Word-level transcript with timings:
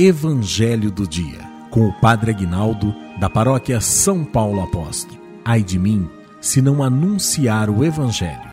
Evangelho 0.00 0.92
do 0.92 1.08
Dia, 1.08 1.40
com 1.72 1.88
o 1.88 1.92
Padre 1.92 2.30
Aguinaldo, 2.30 2.94
da 3.18 3.28
paróquia 3.28 3.80
São 3.80 4.24
Paulo 4.24 4.62
Apóstolo. 4.62 5.20
Ai 5.44 5.60
de 5.60 5.76
mim, 5.76 6.08
se 6.40 6.62
não 6.62 6.84
anunciar 6.84 7.68
o 7.68 7.84
Evangelho. 7.84 8.50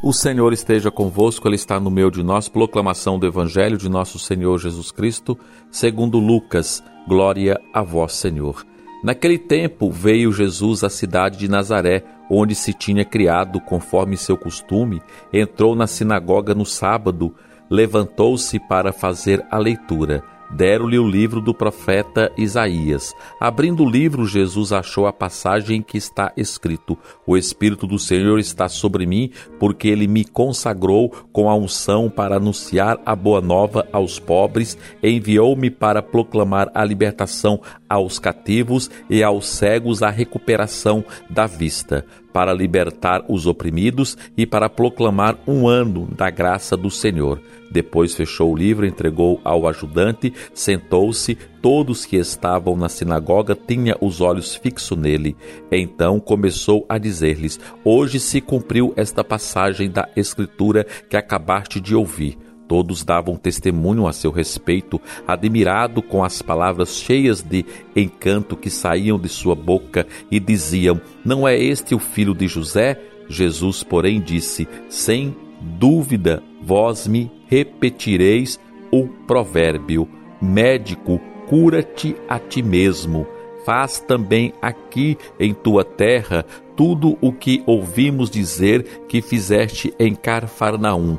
O 0.00 0.12
Senhor 0.12 0.52
esteja 0.52 0.92
convosco, 0.92 1.48
Ele 1.48 1.56
está 1.56 1.80
no 1.80 1.90
meio 1.90 2.08
de 2.08 2.22
nós. 2.22 2.48
Proclamação 2.48 3.18
do 3.18 3.26
Evangelho 3.26 3.76
de 3.76 3.88
nosso 3.88 4.16
Senhor 4.16 4.56
Jesus 4.60 4.92
Cristo, 4.92 5.36
segundo 5.72 6.20
Lucas. 6.20 6.80
Glória 7.08 7.60
a 7.74 7.82
vós, 7.82 8.12
Senhor. 8.12 8.64
Naquele 9.02 9.38
tempo 9.38 9.90
veio 9.90 10.30
Jesus 10.30 10.84
à 10.84 10.88
cidade 10.88 11.36
de 11.36 11.48
Nazaré, 11.48 12.04
onde 12.30 12.54
se 12.54 12.72
tinha 12.72 13.04
criado, 13.04 13.60
conforme 13.60 14.16
seu 14.16 14.36
costume, 14.36 15.02
entrou 15.32 15.74
na 15.74 15.88
sinagoga 15.88 16.54
no 16.54 16.64
sábado, 16.64 17.34
levantou-se 17.70 18.58
para 18.58 18.92
fazer 18.92 19.46
a 19.50 19.58
leitura 19.58 20.22
deram-lhe 20.50 20.98
o 20.98 21.08
livro 21.08 21.40
do 21.40 21.54
profeta 21.54 22.30
Isaías. 22.36 23.14
Abrindo 23.38 23.84
o 23.84 23.88
livro, 23.88 24.26
Jesus 24.26 24.72
achou 24.72 25.06
a 25.06 25.12
passagem 25.12 25.78
em 25.78 25.82
que 25.82 25.96
está 25.96 26.32
escrito: 26.36 26.98
O 27.26 27.36
Espírito 27.36 27.86
do 27.86 27.98
Senhor 27.98 28.38
está 28.38 28.68
sobre 28.68 29.06
mim, 29.06 29.30
porque 29.58 29.88
ele 29.88 30.06
me 30.06 30.24
consagrou 30.24 31.10
com 31.32 31.48
a 31.48 31.54
unção 31.54 32.10
para 32.10 32.36
anunciar 32.36 33.00
a 33.06 33.14
boa 33.14 33.40
nova 33.40 33.86
aos 33.92 34.18
pobres, 34.18 34.76
enviou-me 35.02 35.70
para 35.70 36.02
proclamar 36.02 36.70
a 36.74 36.84
libertação 36.84 37.60
aos 37.88 38.18
cativos 38.18 38.90
e 39.08 39.22
aos 39.22 39.48
cegos 39.48 40.02
a 40.02 40.10
recuperação 40.10 41.04
da 41.28 41.46
vista 41.46 42.04
para 42.32 42.52
libertar 42.52 43.24
os 43.28 43.46
oprimidos 43.46 44.16
e 44.36 44.46
para 44.46 44.68
proclamar 44.68 45.38
um 45.46 45.66
ano 45.66 46.08
da 46.16 46.30
graça 46.30 46.76
do 46.76 46.90
Senhor. 46.90 47.40
Depois 47.70 48.14
fechou 48.14 48.52
o 48.52 48.56
livro, 48.56 48.84
entregou 48.84 49.40
ao 49.44 49.68
ajudante, 49.68 50.32
sentou-se. 50.52 51.38
Todos 51.62 52.04
que 52.04 52.16
estavam 52.16 52.76
na 52.76 52.88
sinagoga 52.88 53.54
tinham 53.54 53.96
os 54.00 54.20
olhos 54.20 54.56
fixos 54.56 54.98
nele. 54.98 55.36
Então 55.70 56.18
começou 56.18 56.84
a 56.88 56.98
dizer-lhes: 56.98 57.60
Hoje 57.84 58.18
se 58.18 58.40
cumpriu 58.40 58.92
esta 58.96 59.22
passagem 59.22 59.88
da 59.88 60.08
Escritura 60.16 60.84
que 61.08 61.16
acabaste 61.16 61.80
de 61.80 61.94
ouvir. 61.94 62.36
Todos 62.70 63.02
davam 63.02 63.34
testemunho 63.34 64.06
a 64.06 64.12
seu 64.12 64.30
respeito, 64.30 65.00
admirado 65.26 66.00
com 66.00 66.22
as 66.22 66.40
palavras 66.40 66.98
cheias 66.98 67.42
de 67.42 67.66
encanto 67.96 68.56
que 68.56 68.70
saíam 68.70 69.18
de 69.18 69.28
sua 69.28 69.56
boca 69.56 70.06
e 70.30 70.38
diziam: 70.38 71.00
Não 71.24 71.48
é 71.48 71.58
este 71.58 71.96
o 71.96 71.98
filho 71.98 72.32
de 72.32 72.46
José? 72.46 72.96
Jesus, 73.28 73.82
porém, 73.82 74.20
disse: 74.20 74.68
Sem 74.88 75.34
dúvida, 75.60 76.44
vós 76.62 77.08
me 77.08 77.28
repetireis 77.48 78.60
o 78.92 79.08
provérbio: 79.26 80.08
Médico, 80.40 81.20
cura-te 81.48 82.14
a 82.28 82.38
ti 82.38 82.62
mesmo. 82.62 83.26
Faz 83.66 83.98
também 83.98 84.54
aqui 84.62 85.18
em 85.40 85.52
tua 85.52 85.82
terra 85.82 86.46
tudo 86.76 87.18
o 87.20 87.32
que 87.32 87.64
ouvimos 87.66 88.30
dizer 88.30 89.02
que 89.08 89.20
fizeste 89.20 89.92
em 89.98 90.14
Carfarnaum 90.14 91.18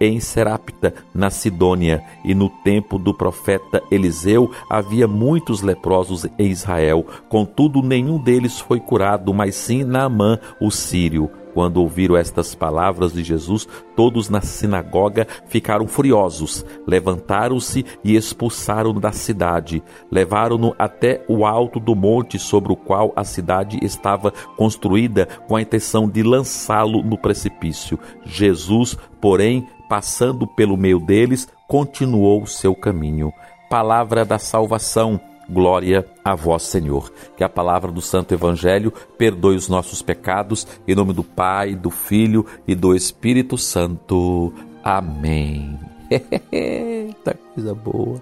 em 0.00 0.20
Serapta, 0.20 0.94
na 1.14 1.30
Sidônia, 1.30 2.02
e 2.24 2.34
no 2.34 2.48
tempo 2.48 2.98
do 2.98 3.14
profeta 3.14 3.82
Eliseu 3.90 4.50
havia 4.68 5.06
muitos 5.06 5.62
leprosos 5.62 6.26
em 6.38 6.50
Israel. 6.50 7.04
Contudo, 7.28 7.82
nenhum 7.82 8.18
deles 8.18 8.58
foi 8.58 8.80
curado, 8.80 9.32
mas 9.32 9.54
sim 9.54 9.84
Naamã, 9.84 10.38
o 10.60 10.70
sírio. 10.70 11.30
Quando 11.56 11.78
ouviram 11.78 12.18
estas 12.18 12.54
palavras 12.54 13.14
de 13.14 13.24
Jesus, 13.24 13.66
todos 13.96 14.28
na 14.28 14.42
sinagoga 14.42 15.26
ficaram 15.46 15.88
furiosos, 15.88 16.62
levantaram-se 16.86 17.82
e 18.04 18.14
expulsaram-no 18.14 19.00
da 19.00 19.10
cidade, 19.10 19.82
levaram-no 20.10 20.76
até 20.78 21.24
o 21.26 21.46
alto 21.46 21.80
do 21.80 21.94
monte 21.94 22.38
sobre 22.38 22.74
o 22.74 22.76
qual 22.76 23.10
a 23.16 23.24
cidade 23.24 23.78
estava 23.80 24.34
construída, 24.54 25.26
com 25.48 25.56
a 25.56 25.62
intenção 25.62 26.06
de 26.06 26.22
lançá-lo 26.22 27.02
no 27.02 27.16
precipício. 27.16 27.98
Jesus, 28.22 28.94
porém, 29.18 29.66
passando 29.88 30.46
pelo 30.46 30.76
meio 30.76 31.00
deles, 31.00 31.48
continuou 31.66 32.46
seu 32.46 32.74
caminho. 32.74 33.32
Palavra 33.70 34.26
da 34.26 34.38
salvação. 34.38 35.18
Glória 35.48 36.06
a 36.24 36.34
vós, 36.34 36.62
Senhor. 36.64 37.12
Que 37.36 37.44
a 37.44 37.48
palavra 37.48 37.92
do 37.92 38.00
Santo 38.00 38.34
Evangelho 38.34 38.92
perdoe 39.16 39.56
os 39.56 39.68
nossos 39.68 40.02
pecados, 40.02 40.66
em 40.86 40.94
nome 40.94 41.12
do 41.12 41.22
Pai, 41.22 41.74
do 41.74 41.90
Filho 41.90 42.44
e 42.66 42.74
do 42.74 42.94
Espírito 42.94 43.56
Santo. 43.56 44.52
Amém. 44.82 45.78
Eita 46.52 47.36
coisa 47.54 47.74
boa. 47.74 48.20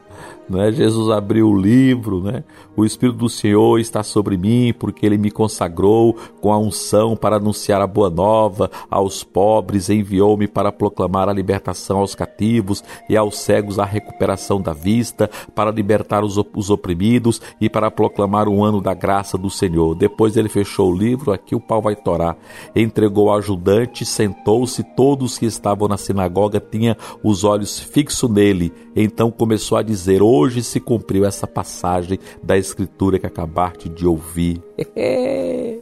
Não 0.49 0.61
é? 0.61 0.71
Jesus 0.71 1.11
abriu 1.11 1.49
o 1.49 1.59
livro, 1.59 2.21
né? 2.21 2.45
O 2.77 2.85
Espírito 2.85 3.19
do 3.19 3.29
Senhor 3.29 3.79
está 3.79 4.03
sobre 4.03 4.37
mim, 4.37 4.75
porque 4.79 5.07
ele 5.07 5.17
me 5.17 5.31
consagrou 5.31 6.15
com 6.41 6.53
a 6.53 6.59
unção 6.59 7.17
para 7.17 7.37
anunciar 7.37 7.81
a 7.81 7.87
boa 7.87 8.11
nova 8.11 8.71
aos 8.91 9.25
pobres, 9.25 9.89
enviou-me 9.89 10.47
para 10.47 10.71
proclamar 10.71 11.29
a 11.29 11.33
libertação 11.33 11.99
aos 11.99 12.15
cativos 12.15 12.85
e 13.09 13.17
aos 13.17 13.39
cegos 13.39 13.79
a 13.79 13.85
recuperação 13.85 14.61
da 14.61 14.73
vista, 14.73 15.31
para 15.55 15.71
libertar 15.71 16.25
os, 16.25 16.37
os 16.55 16.71
oprimidos 16.71 17.41
e 17.61 17.71
para 17.71 17.91
proclamar 17.91 18.49
o 18.49 18.63
ano 18.63 18.81
da 18.81 18.93
graça 18.93 19.39
do 19.39 19.49
Senhor. 19.49 19.95
Depois 19.95 20.37
ele 20.37 20.49
fechou 20.49 20.93
o 20.93 20.97
livro, 20.97 21.33
aqui 21.33 21.55
o 21.55 21.61
pau 21.61 21.81
vai 21.81 21.97
torar. 21.97 22.37
Entregou 22.75 23.31
ao 23.31 23.39
ajudante, 23.39 24.05
sentou-se, 24.05 24.83
todos 24.83 25.39
que 25.39 25.47
estavam 25.47 25.89
na 25.89 25.97
sinagoga 25.97 26.61
tinham 26.61 26.97
os 27.23 27.45
olhos 27.45 27.79
fixos 27.79 28.31
nele. 28.31 28.73
Então 28.95 29.31
começou 29.31 29.79
a 29.79 29.83
dizer: 29.83 30.23
Hoje 30.37 30.65
se 30.65 30.81
cumpriu 30.81 31.25
essa 31.25 31.47
passagem 31.47 32.19
da 32.43 32.59
Escritura 32.59 33.21
que 33.21 33.27
acabaste 33.27 33.89
de 33.89 34.05
ouvir. 34.05 34.61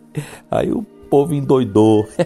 Aí 0.51 0.71
o 0.71 0.83
povo 1.09 1.33
endoidou. 1.33 2.07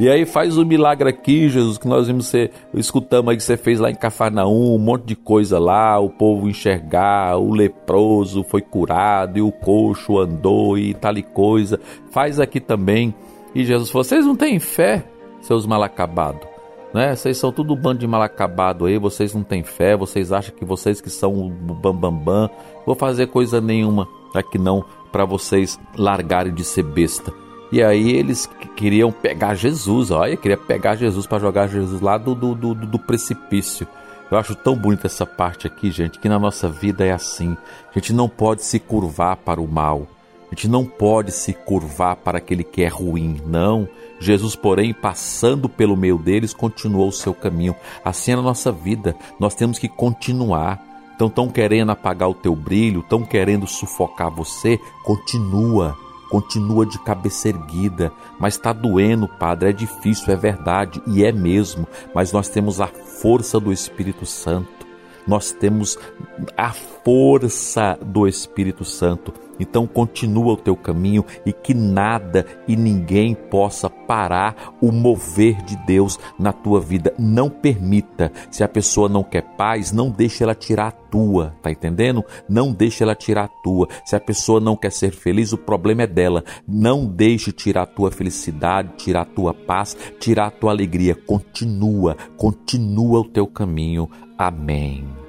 E 0.00 0.08
aí 0.10 0.26
faz 0.26 0.58
o 0.58 0.62
um 0.62 0.66
milagre 0.66 1.08
aqui, 1.08 1.48
Jesus, 1.48 1.78
que 1.78 1.86
nós 1.86 2.08
vimos 2.08 2.26
você, 2.26 2.50
escutamos 2.74 3.30
aí 3.30 3.36
que 3.36 3.42
você 3.42 3.56
fez 3.56 3.78
lá 3.78 3.88
em 3.88 3.94
Cafarnaum, 3.94 4.74
um 4.74 4.78
monte 4.78 5.04
de 5.04 5.16
coisa 5.16 5.60
lá, 5.60 5.98
o 6.00 6.10
povo 6.10 6.50
enxergar, 6.50 7.38
o 7.38 7.54
leproso 7.54 8.42
foi 8.42 8.60
curado, 8.60 9.38
e 9.38 9.40
o 9.40 9.52
coxo 9.52 10.18
andou 10.18 10.76
e 10.76 10.92
tal 10.92 11.16
e 11.16 11.22
coisa. 11.22 11.80
Faz 12.10 12.40
aqui 12.40 12.60
também. 12.60 13.14
E 13.54 13.64
Jesus 13.64 13.90
falou: 13.90 14.04
vocês 14.04 14.26
não 14.26 14.34
têm 14.34 14.58
fé, 14.58 15.04
seus 15.40 15.66
mal 15.66 15.82
acabados 15.82 16.51
né? 16.92 17.14
Vocês 17.14 17.38
são 17.38 17.52
tudo 17.52 17.74
um 17.74 17.76
bando 17.76 18.00
de 18.00 18.06
mal 18.06 18.22
acabado 18.22 18.86
aí, 18.86 18.98
vocês 18.98 19.34
não 19.34 19.42
têm 19.42 19.62
fé, 19.62 19.96
vocês 19.96 20.32
acham 20.32 20.54
que 20.54 20.64
vocês 20.64 21.00
que 21.00 21.10
são 21.10 21.34
o 21.34 21.50
bam 21.50 21.94
bam 21.94 22.12
bam, 22.12 22.50
vou 22.84 22.94
fazer 22.94 23.28
coisa 23.28 23.60
nenhuma 23.60 24.06
aqui 24.34 24.58
não 24.58 24.84
para 25.10 25.24
vocês 25.24 25.78
largarem 25.96 26.54
de 26.54 26.64
ser 26.64 26.82
besta. 26.82 27.32
E 27.70 27.82
aí 27.82 28.12
eles 28.12 28.46
queriam 28.76 29.10
pegar 29.10 29.54
Jesus, 29.54 30.10
olha, 30.10 30.36
queria 30.36 30.58
pegar 30.58 30.94
Jesus 30.94 31.26
para 31.26 31.38
jogar 31.38 31.68
Jesus 31.68 32.00
lá 32.00 32.18
do, 32.18 32.34
do, 32.34 32.54
do, 32.54 32.74
do 32.74 32.98
precipício. 32.98 33.86
Eu 34.30 34.38
acho 34.38 34.54
tão 34.54 34.74
bonita 34.74 35.06
essa 35.06 35.26
parte 35.26 35.66
aqui, 35.66 35.90
gente, 35.90 36.18
que 36.18 36.28
na 36.28 36.38
nossa 36.38 36.68
vida 36.68 37.04
é 37.04 37.12
assim. 37.12 37.56
A 37.90 37.98
gente 37.98 38.12
não 38.12 38.28
pode 38.28 38.62
se 38.62 38.78
curvar 38.78 39.36
para 39.36 39.60
o 39.60 39.68
mal. 39.68 40.06
A 40.52 40.54
gente 40.54 40.68
não 40.68 40.84
pode 40.84 41.32
se 41.32 41.54
curvar 41.54 42.14
para 42.16 42.36
aquele 42.36 42.62
que 42.62 42.82
é 42.82 42.86
ruim, 42.86 43.40
não. 43.46 43.88
Jesus, 44.20 44.54
porém, 44.54 44.92
passando 44.92 45.66
pelo 45.66 45.96
meio 45.96 46.18
deles, 46.18 46.52
continuou 46.52 47.08
o 47.08 47.12
seu 47.12 47.32
caminho. 47.32 47.74
Assim 48.04 48.32
é 48.32 48.36
na 48.36 48.42
nossa 48.42 48.70
vida, 48.70 49.16
nós 49.40 49.54
temos 49.54 49.78
que 49.78 49.88
continuar. 49.88 50.78
Então, 51.14 51.28
estão 51.28 51.48
querendo 51.48 51.90
apagar 51.90 52.28
o 52.28 52.34
teu 52.34 52.54
brilho, 52.54 53.00
estão 53.00 53.22
querendo 53.22 53.66
sufocar 53.66 54.30
você, 54.30 54.78
continua. 55.02 55.96
Continua 56.28 56.84
de 56.84 56.98
cabeça 56.98 57.48
erguida, 57.48 58.12
mas 58.38 58.54
está 58.54 58.74
doendo, 58.74 59.28
Padre, 59.28 59.70
é 59.70 59.72
difícil, 59.72 60.32
é 60.32 60.36
verdade, 60.36 61.02
e 61.06 61.24
é 61.24 61.32
mesmo, 61.32 61.86
mas 62.14 62.32
nós 62.32 62.48
temos 62.48 62.80
a 62.80 62.86
força 62.86 63.60
do 63.60 63.70
Espírito 63.70 64.24
Santo, 64.24 64.81
nós 65.26 65.52
temos 65.52 65.98
a 66.56 66.70
força 66.72 67.98
do 68.00 68.26
Espírito 68.26 68.84
Santo 68.84 69.32
Então 69.58 69.86
continua 69.86 70.54
o 70.54 70.56
teu 70.56 70.74
caminho 70.74 71.24
e 71.46 71.52
que 71.52 71.72
nada 71.72 72.44
e 72.66 72.74
ninguém 72.74 73.34
possa 73.34 73.88
parar 73.88 74.74
o 74.80 74.90
mover 74.90 75.62
de 75.62 75.76
Deus 75.86 76.18
na 76.38 76.52
tua 76.52 76.80
vida. 76.80 77.14
Não 77.18 77.48
permita. 77.48 78.32
Se 78.50 78.64
a 78.64 78.68
pessoa 78.68 79.08
não 79.08 79.22
quer 79.22 79.42
paz, 79.56 79.92
não 79.92 80.10
deixe 80.10 80.42
ela 80.42 80.54
tirar 80.54 80.88
a 80.88 81.01
tua, 81.12 81.54
tá 81.62 81.70
entendendo? 81.70 82.24
Não 82.48 82.72
deixe 82.72 83.02
ela 83.02 83.14
tirar 83.14 83.44
a 83.44 83.62
tua. 83.62 83.86
Se 84.02 84.16
a 84.16 84.20
pessoa 84.20 84.58
não 84.58 84.74
quer 84.74 84.90
ser 84.90 85.12
feliz, 85.12 85.52
o 85.52 85.58
problema 85.58 86.04
é 86.04 86.06
dela. 86.06 86.42
Não 86.66 87.04
deixe 87.04 87.52
tirar 87.52 87.82
a 87.82 87.86
tua 87.86 88.10
felicidade, 88.10 88.94
tirar 88.96 89.20
a 89.20 89.26
tua 89.26 89.52
paz, 89.52 89.94
tirar 90.18 90.46
a 90.46 90.50
tua 90.50 90.70
alegria. 90.70 91.14
Continua, 91.14 92.16
continua 92.38 93.20
o 93.20 93.28
teu 93.28 93.46
caminho. 93.46 94.08
Amém. 94.38 95.21